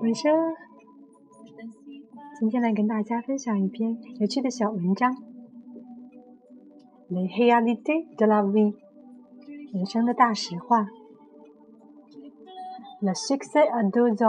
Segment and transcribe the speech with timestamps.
[0.00, 0.32] 晚上，
[2.38, 5.12] 今天来跟大家分享一篇有趣的小文章，
[7.08, 8.72] 《雷 de la 德拉 e
[9.72, 10.82] 人生的大实话，
[13.00, 14.28] 《勒西克塞阿杜宗》。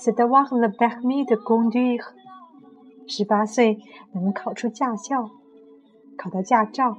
[0.00, 2.14] C'est d'avoir le permis de conduire.
[3.08, 3.78] Je suis passé,
[4.14, 4.20] je
[4.56, 5.14] suis passé,
[6.20, 6.94] je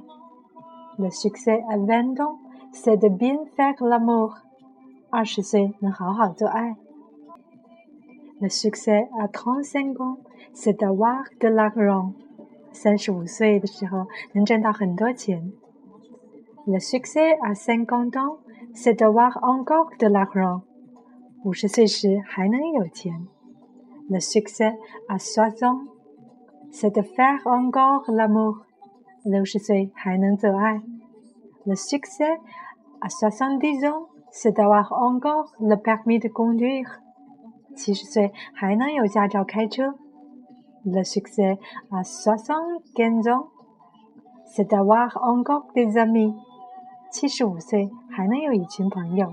[1.02, 2.38] Le succès à 20 ans,
[2.72, 4.36] c'est de bien faire l'amour.
[5.12, 5.20] Ah,
[8.40, 10.18] le succès à 35 ans,
[10.52, 12.12] c'est d'avoir de l'argent.
[16.66, 18.36] Le succès à 50 ans,
[18.74, 20.60] c'est d'avoir encore de l'argent.
[21.42, 23.26] 五十岁时还能有钱。
[24.10, 24.76] Le succès
[25.08, 25.80] à soixante,
[26.70, 28.58] c'est de faire encore l'amour。
[29.24, 30.82] 六十岁还能做爱。
[31.64, 32.38] Le succès
[33.00, 37.00] à soixante-dix ans, c'est d'avoir encore le permis de conduire。
[37.74, 39.94] 七十岁还能有驾照开车。
[40.84, 41.58] Le succès
[41.90, 43.46] à s o i x a n t e d ans,
[44.44, 46.34] c'est d'avoir encore des amis。
[47.10, 49.32] 七十五岁还能有一群朋友。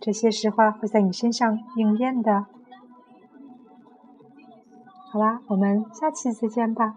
[0.00, 2.46] 这些实话会在你身上应验的。
[5.10, 6.96] 好啦，我们下期再见吧。